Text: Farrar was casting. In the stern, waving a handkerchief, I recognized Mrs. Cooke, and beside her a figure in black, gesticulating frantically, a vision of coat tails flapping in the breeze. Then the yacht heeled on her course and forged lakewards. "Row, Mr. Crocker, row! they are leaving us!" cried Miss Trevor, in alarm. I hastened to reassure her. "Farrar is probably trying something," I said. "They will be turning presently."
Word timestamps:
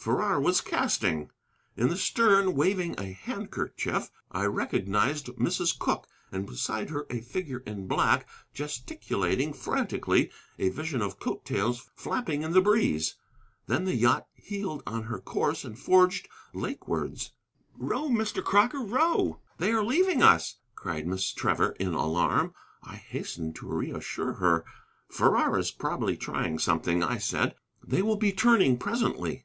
Farrar 0.00 0.40
was 0.40 0.62
casting. 0.62 1.28
In 1.76 1.88
the 1.90 1.96
stern, 1.96 2.54
waving 2.54 2.98
a 2.98 3.12
handkerchief, 3.12 4.10
I 4.30 4.46
recognized 4.46 5.26
Mrs. 5.34 5.78
Cooke, 5.78 6.06
and 6.32 6.46
beside 6.46 6.88
her 6.88 7.04
a 7.10 7.20
figure 7.20 7.62
in 7.66 7.86
black, 7.88 8.26
gesticulating 8.54 9.52
frantically, 9.52 10.30
a 10.58 10.70
vision 10.70 11.02
of 11.02 11.18
coat 11.18 11.44
tails 11.44 11.90
flapping 11.94 12.40
in 12.42 12.52
the 12.52 12.62
breeze. 12.62 13.16
Then 13.66 13.84
the 13.84 13.94
yacht 13.96 14.26
heeled 14.34 14.82
on 14.86 15.02
her 15.02 15.18
course 15.18 15.62
and 15.62 15.78
forged 15.78 16.26
lakewards. 16.54 17.32
"Row, 17.76 18.08
Mr. 18.08 18.42
Crocker, 18.42 18.80
row! 18.80 19.40
they 19.58 19.72
are 19.72 19.84
leaving 19.84 20.22
us!" 20.22 20.56
cried 20.74 21.06
Miss 21.06 21.34
Trevor, 21.34 21.72
in 21.72 21.92
alarm. 21.92 22.54
I 22.82 22.96
hastened 22.96 23.56
to 23.56 23.66
reassure 23.68 24.34
her. 24.34 24.64
"Farrar 25.10 25.58
is 25.58 25.70
probably 25.70 26.16
trying 26.16 26.58
something," 26.60 27.02
I 27.02 27.18
said. 27.18 27.56
"They 27.86 28.00
will 28.00 28.16
be 28.16 28.32
turning 28.32 28.78
presently." 28.78 29.44